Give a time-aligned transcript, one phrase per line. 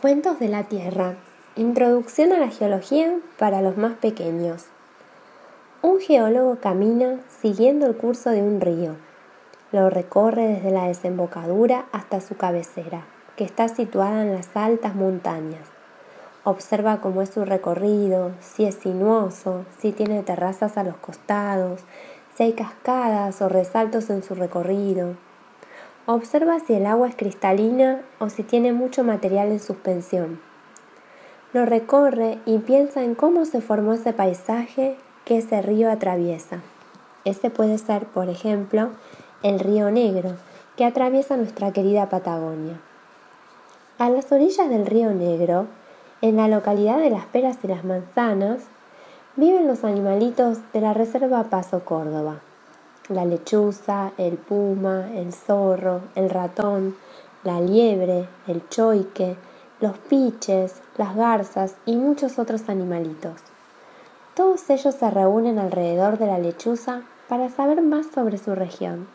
[0.00, 1.16] Cuentos de la Tierra.
[1.56, 4.64] Introducción a la geología para los más pequeños.
[5.82, 8.96] Un geólogo camina siguiendo el curso de un río.
[9.72, 13.04] Lo recorre desde la desembocadura hasta su cabecera,
[13.36, 15.68] que está situada en las altas montañas.
[16.44, 21.82] Observa cómo es su recorrido, si es sinuoso, si tiene terrazas a los costados,
[22.34, 25.16] si hay cascadas o resaltos en su recorrido,
[26.06, 30.40] Observa si el agua es cristalina o si tiene mucho material en suspensión.
[31.52, 36.62] Lo recorre y piensa en cómo se formó ese paisaje que ese río atraviesa.
[37.24, 38.90] Este puede ser, por ejemplo,
[39.42, 40.36] el río Negro,
[40.76, 42.80] que atraviesa nuestra querida Patagonia.
[43.98, 45.66] A las orillas del río Negro,
[46.22, 48.62] en la localidad de Las Peras y las Manzanas,
[49.36, 52.40] viven los animalitos de la Reserva Paso Córdoba
[53.10, 56.96] la lechuza, el puma, el zorro, el ratón,
[57.42, 59.36] la liebre, el choique,
[59.80, 63.40] los piches, las garzas y muchos otros animalitos.
[64.34, 69.08] Todos ellos se reúnen alrededor de la lechuza para saber más sobre su región,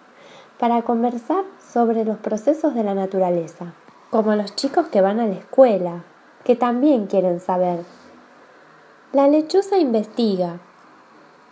[0.59, 3.73] para conversar sobre los procesos de la naturaleza,
[4.09, 6.03] como los chicos que van a la escuela,
[6.43, 7.79] que también quieren saber.
[9.13, 10.59] La lechuza investiga,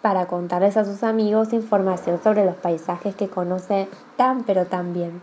[0.03, 3.87] para contarles a sus amigos información sobre los paisajes que conoce
[4.17, 5.21] tan pero tan bien.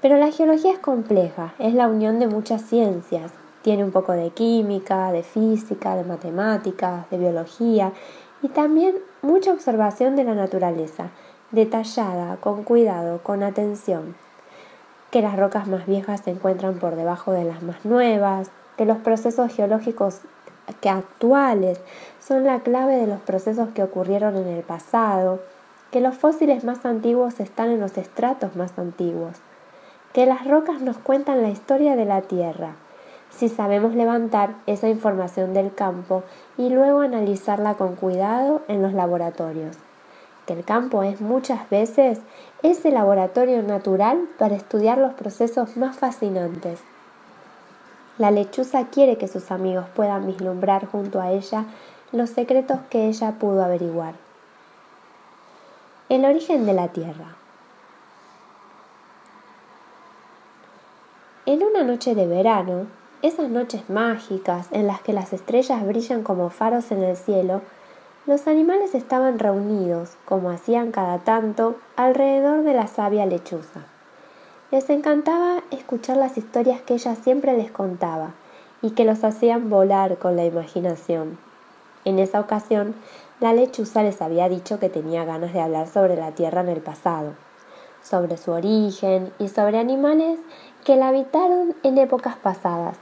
[0.00, 3.32] Pero la geología es compleja, es la unión de muchas ciencias.
[3.60, 7.92] Tiene un poco de química, de física, de matemáticas, de biología
[8.40, 11.10] y también mucha observación de la naturaleza,
[11.50, 14.16] detallada, con cuidado, con atención.
[15.10, 18.96] Que las rocas más viejas se encuentran por debajo de las más nuevas, que los
[18.98, 20.22] procesos geológicos
[20.80, 21.80] que actuales
[22.20, 25.40] son la clave de los procesos que ocurrieron en el pasado,
[25.90, 29.36] que los fósiles más antiguos están en los estratos más antiguos,
[30.12, 32.76] que las rocas nos cuentan la historia de la Tierra,
[33.30, 36.22] si sabemos levantar esa información del campo
[36.56, 39.76] y luego analizarla con cuidado en los laboratorios,
[40.46, 42.20] que el campo es muchas veces
[42.62, 46.80] ese laboratorio natural para estudiar los procesos más fascinantes.
[48.16, 51.64] La lechuza quiere que sus amigos puedan vislumbrar junto a ella
[52.12, 54.14] los secretos que ella pudo averiguar.
[56.08, 57.34] El origen de la Tierra.
[61.46, 62.86] En una noche de verano,
[63.22, 67.62] esas noches mágicas en las que las estrellas brillan como faros en el cielo,
[68.26, 73.80] los animales estaban reunidos, como hacían cada tanto, alrededor de la sabia lechuza.
[74.70, 78.34] Les encantaba escuchar las historias que ella siempre les contaba
[78.80, 81.38] y que los hacían volar con la imaginación.
[82.04, 82.94] En esa ocasión,
[83.40, 86.80] la lechuza les había dicho que tenía ganas de hablar sobre la Tierra en el
[86.80, 87.34] pasado,
[88.02, 90.38] sobre su origen y sobre animales
[90.84, 92.96] que la habitaron en épocas pasadas.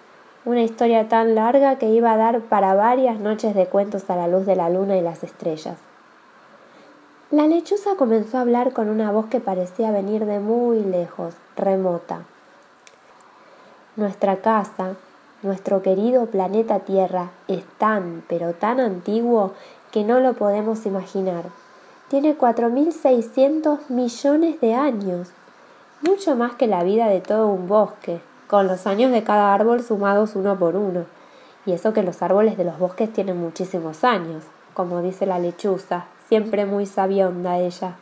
[0.44, 4.27] Una historia tan larga que iba a dar para varias noches de cuentos a la
[4.27, 5.79] luz de la luna y las estrellas.
[7.32, 12.25] La lechuza comenzó a hablar con una voz que parecía venir de muy lejos, remota.
[13.97, 14.97] Nuestra casa,
[15.43, 19.54] nuestro querido planeta Tierra, es tan, pero tan antiguo
[19.93, 21.44] que no lo podemos imaginar.
[22.09, 25.31] Tiene 4.600 millones de años,
[26.03, 29.82] mucho más que la vida de todo un bosque, con los años de cada árbol
[29.82, 31.06] sumados uno por uno.
[31.64, 34.44] Y eso que los árboles de los bosques tienen muchísimos años,
[34.75, 37.97] como dice la lechuza, siempre muy sabionda ella.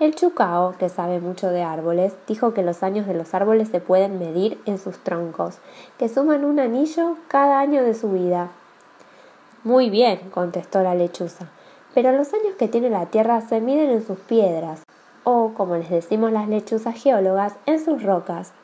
[0.00, 3.80] El chucao, que sabe mucho de árboles, dijo que los años de los árboles se
[3.80, 5.58] pueden medir en sus troncos,
[5.98, 8.48] que suman un anillo cada año de su vida.
[9.62, 11.48] Muy bien, contestó la lechuza,
[11.92, 14.82] pero los años que tiene la Tierra se miden en sus piedras,
[15.22, 18.54] o, como les decimos las lechuzas geólogas, en sus rocas.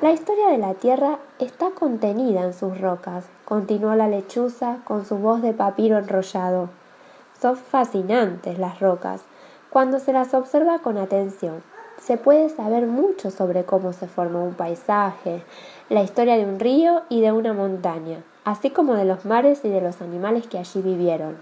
[0.00, 5.18] La historia de la Tierra está contenida en sus rocas, continuó la lechuza con su
[5.18, 6.70] voz de papiro enrollado.
[7.40, 9.22] Son fascinantes las rocas.
[9.70, 11.62] Cuando se las observa con atención,
[11.96, 15.44] se puede saber mucho sobre cómo se formó un paisaje,
[15.88, 19.68] la historia de un río y de una montaña, así como de los mares y
[19.68, 21.36] de los animales que allí vivieron.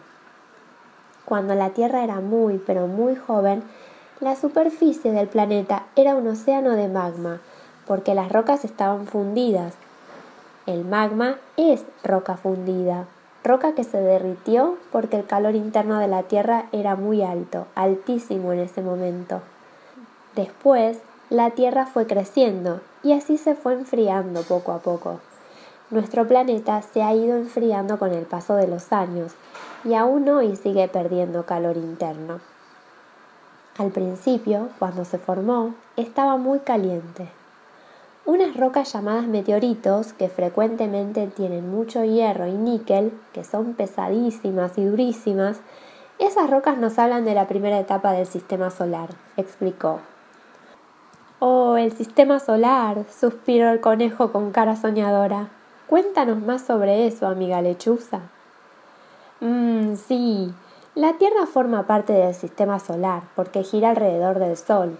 [1.24, 3.62] Cuando la Tierra era muy, pero muy joven,
[4.20, 7.40] la superficie del planeta era un océano de magma,
[7.86, 9.74] porque las rocas estaban fundidas.
[10.66, 13.06] El magma es roca fundida
[13.46, 18.52] roca que se derritió porque el calor interno de la Tierra era muy alto, altísimo
[18.52, 19.40] en ese momento.
[20.34, 20.98] Después,
[21.30, 25.20] la Tierra fue creciendo y así se fue enfriando poco a poco.
[25.90, 29.32] Nuestro planeta se ha ido enfriando con el paso de los años
[29.84, 32.40] y aún hoy sigue perdiendo calor interno.
[33.78, 37.28] Al principio, cuando se formó, estaba muy caliente.
[38.26, 44.84] Unas rocas llamadas meteoritos, que frecuentemente tienen mucho hierro y níquel, que son pesadísimas y
[44.84, 45.60] durísimas,
[46.18, 50.00] esas rocas nos hablan de la primera etapa del sistema solar, explicó.
[51.38, 55.50] Oh, el sistema solar, suspiró el conejo con cara soñadora.
[55.86, 58.22] Cuéntanos más sobre eso, amiga lechuza.
[59.38, 60.52] Mmm, sí.
[60.96, 64.98] La Tierra forma parte del sistema solar porque gira alrededor del Sol,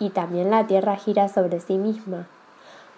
[0.00, 2.26] y también la Tierra gira sobre sí misma.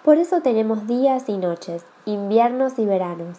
[0.06, 3.38] Por eso tenemos días y noches, inviernos y veranos.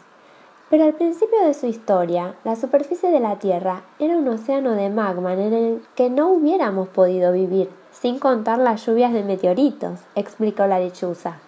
[0.69, 4.89] Pero al principio de su historia, la superficie de la Tierra era un océano de
[4.89, 10.67] magma en el que no hubiéramos podido vivir, sin contar las lluvias de meteoritos, explicó
[10.67, 11.39] la lechuza.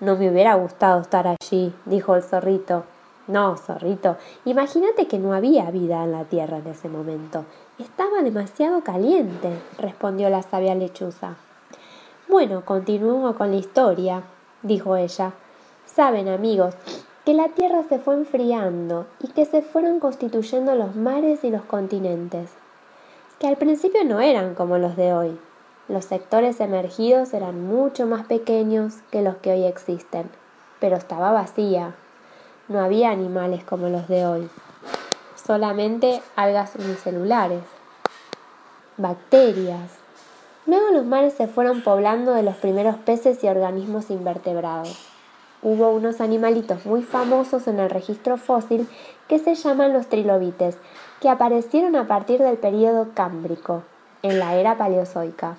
[0.00, 2.82] No me hubiera gustado estar allí, dijo el zorrito.
[3.28, 7.44] No, zorrito, imagínate que no había vida en la Tierra en ese momento.
[7.78, 11.36] Estaba demasiado caliente, respondió la sabia lechuza.
[12.28, 14.24] Bueno, continúo con la historia,
[14.62, 15.32] dijo ella.
[15.86, 16.74] Saben, amigos,
[17.24, 21.62] que la Tierra se fue enfriando y que se fueron constituyendo los mares y los
[21.62, 22.50] continentes,
[23.38, 25.38] que al principio no eran como los de hoy.
[25.88, 30.30] Los sectores emergidos eran mucho más pequeños que los que hoy existen,
[30.80, 31.94] pero estaba vacía.
[32.68, 34.50] No había animales como los de hoy,
[35.46, 37.62] solamente algas unicelulares,
[38.98, 40.07] bacterias.
[40.68, 44.96] Luego los mares se fueron poblando de los primeros peces y organismos invertebrados
[45.62, 48.88] hubo unos animalitos muy famosos en el registro fósil
[49.26, 50.78] que se llaman los trilobites,
[51.20, 53.82] que aparecieron a partir del período cámbrico,
[54.22, 55.56] en la era paleozoica.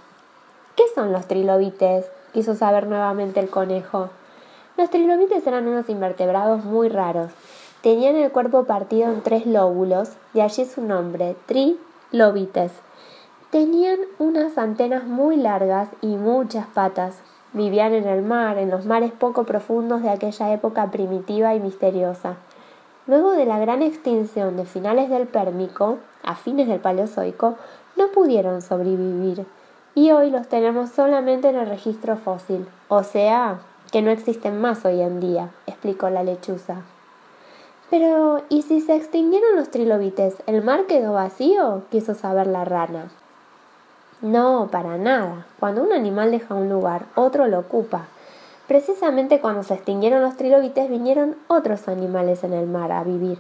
[0.75, 2.09] ¿Qué son los trilobites?
[2.33, 4.09] quiso saber nuevamente el conejo.
[4.77, 7.31] Los trilobites eran unos invertebrados muy raros.
[7.81, 12.71] Tenían el cuerpo partido en tres lóbulos, de allí su nombre, trilobites.
[13.51, 19.11] Tenían unas antenas muy largas y muchas patas, Vivían en el mar, en los mares
[19.11, 22.35] poco profundos de aquella época primitiva y misteriosa.
[23.07, 27.55] Luego de la gran extinción de finales del Pérmico, a fines del Paleozoico,
[27.97, 29.47] no pudieron sobrevivir
[29.95, 33.61] y hoy los tenemos solamente en el registro fósil, o sea,
[33.91, 36.83] que no existen más hoy en día, explicó la lechuza.
[37.89, 41.81] Pero, ¿y si se extinguieron los trilobites, el mar quedó vacío?
[41.89, 43.09] quiso saber la rana.
[44.21, 45.45] No, para nada.
[45.61, 48.07] Cuando un animal deja un lugar, otro lo ocupa.
[48.67, 53.39] Precisamente cuando se extinguieron los trilobites vinieron otros animales en el mar a vivir.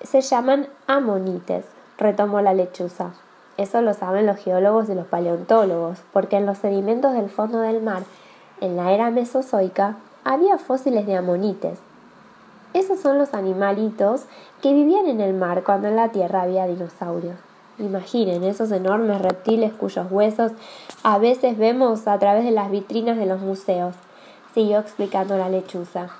[0.00, 1.66] Se llaman amonites,
[1.98, 3.10] retomó la lechuza.
[3.58, 7.82] Eso lo saben los geólogos y los paleontólogos, porque en los sedimentos del fondo del
[7.82, 8.02] mar,
[8.62, 11.78] en la era mesozoica, había fósiles de amonites.
[12.72, 14.24] Esos son los animalitos
[14.62, 17.49] que vivían en el mar cuando en la Tierra había dinosaurios.
[17.80, 20.52] Imaginen esos enormes reptiles cuyos huesos
[21.02, 23.94] a veces vemos a través de las vitrinas de los museos,
[24.52, 26.10] siguió explicando la lechuza.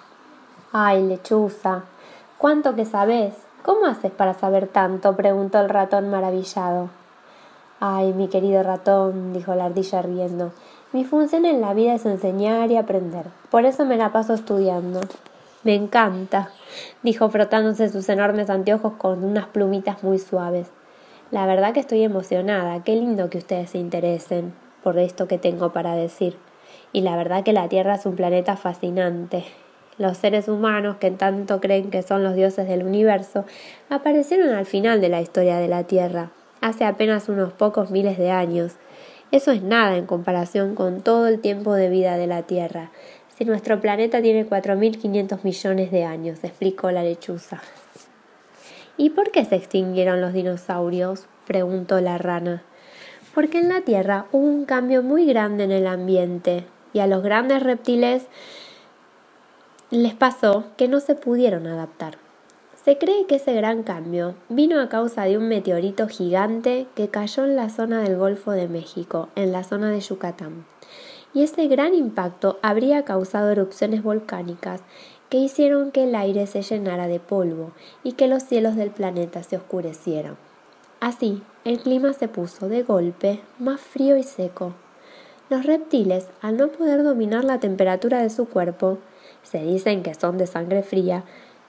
[0.73, 1.83] Ay, lechuza,
[2.39, 3.35] ¿cuánto que sabes?
[3.62, 5.15] ¿Cómo haces para saber tanto?
[5.17, 6.89] preguntó el ratón maravillado.
[7.79, 10.53] Ay, mi querido ratón, dijo la ardilla riendo,
[10.93, 13.27] mi función en la vida es enseñar y aprender.
[13.51, 15.01] Por eso me la paso estudiando.
[15.63, 16.49] Me encanta,
[17.03, 20.71] dijo frotándose sus enormes anteojos con unas plumitas muy suaves.
[21.31, 22.82] La verdad que estoy emocionada.
[22.82, 26.37] Qué lindo que ustedes se interesen por esto que tengo para decir.
[26.93, 29.44] Y la verdad que la Tierra es un planeta fascinante.
[29.96, 33.44] Los seres humanos, que tanto creen que son los dioses del universo,
[33.89, 38.32] aparecieron al final de la historia de la Tierra, hace apenas unos pocos miles de
[38.32, 38.72] años.
[39.31, 42.91] Eso es nada en comparación con todo el tiempo de vida de la Tierra.
[43.29, 47.60] Si nuestro planeta tiene 4.500 millones de años, explicó la lechuza.
[49.01, 51.27] ¿Y por qué se extinguieron los dinosaurios?
[51.47, 52.63] preguntó la rana.
[53.35, 57.23] Porque en la Tierra hubo un cambio muy grande en el ambiente y a los
[57.23, 58.27] grandes reptiles
[59.89, 62.19] les pasó que no se pudieron adaptar.
[62.85, 67.47] Se cree que ese gran cambio vino a causa de un meteorito gigante que cayó
[67.47, 70.67] en la zona del Golfo de México, en la zona de Yucatán.
[71.33, 74.83] Y ese gran impacto habría causado erupciones volcánicas
[75.31, 77.70] que hicieron que el aire se llenara de polvo
[78.03, 80.37] y que los cielos del planeta se oscurecieran.
[80.99, 84.75] Así, el clima se puso de golpe más frío y seco.
[85.49, 88.99] Los reptiles, al no poder dominar la temperatura de su cuerpo,
[89.43, 91.25] se dicen que son de sangre fría,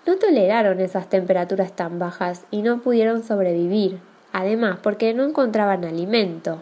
[0.08, 4.00] no toleraron esas temperaturas tan bajas y no pudieron sobrevivir,
[4.34, 6.58] además porque no encontraban alimento.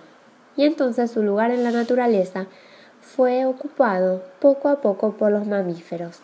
[0.58, 2.48] Y entonces su lugar en la naturaleza
[3.02, 6.20] fue ocupado poco a poco por los mamíferos.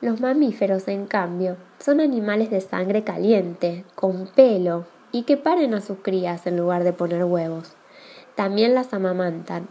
[0.00, 5.82] Los mamíferos, en cambio, son animales de sangre caliente, con pelo, y que paren a
[5.82, 7.74] sus crías en lugar de poner huevos.
[8.34, 9.68] También las amamantan.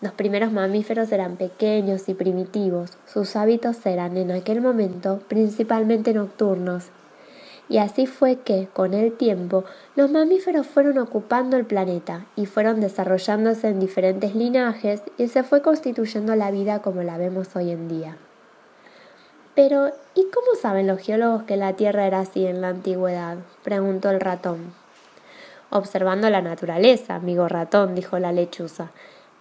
[0.00, 2.98] Los primeros mamíferos eran pequeños y primitivos.
[3.06, 6.88] Sus hábitos eran en aquel momento principalmente nocturnos.
[7.68, 12.80] Y así fue que, con el tiempo, los mamíferos fueron ocupando el planeta y fueron
[12.80, 17.86] desarrollándose en diferentes linajes y se fue constituyendo la vida como la vemos hoy en
[17.86, 18.16] día.
[19.62, 23.36] Pero, ¿y cómo saben los geólogos que la Tierra era así en la antigüedad?
[23.62, 24.72] preguntó el ratón.
[25.68, 28.90] Observando la naturaleza, amigo ratón, dijo la lechuza.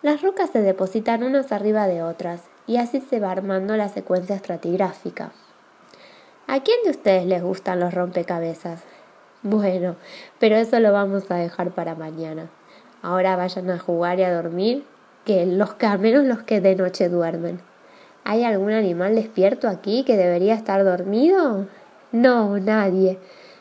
[0.02, 4.36] Las rocas se depositan unas arriba de otras, y así se va armando la secuencia
[4.36, 5.32] estratigráfica.
[6.48, 8.84] ¿A quién de ustedes les gustan los rompecabezas?
[9.42, 9.96] Bueno,
[10.38, 12.50] pero eso lo vamos a dejar para mañana.
[13.02, 14.86] Ahora vayan a jugar y a dormir,
[15.24, 17.62] que los que menos los que de noche duermen.
[18.30, 21.66] ¿Hay algún animal despierto aquí que debería estar dormido?
[22.12, 23.18] No, nadie.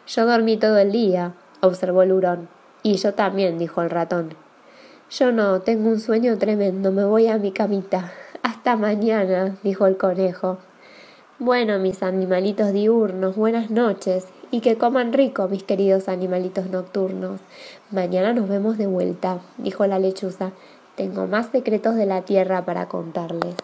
[0.06, 1.32] Yo dormí todo el día,
[1.62, 2.50] observó el hurón.
[2.82, 4.34] Y yo también, dijo el ratón.
[5.08, 8.12] Yo no, tengo un sueño tremendo, me voy a mi camita.
[8.42, 10.58] Hasta mañana, dijo el conejo.
[11.38, 17.40] Bueno, mis animalitos diurnos, buenas noches, y que coman rico, mis queridos animalitos nocturnos.
[17.90, 20.50] Mañana nos vemos de vuelta, dijo la lechuza.
[20.94, 23.54] Tengo más secretos de la tierra para contarles.